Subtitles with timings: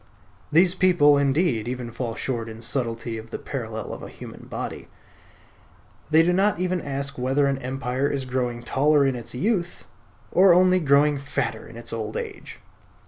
[0.51, 4.87] These people, indeed, even fall short in subtlety of the parallel of a human body.
[6.09, 9.85] They do not even ask whether an empire is growing taller in its youth,
[10.31, 12.59] or only growing fatter in its old age.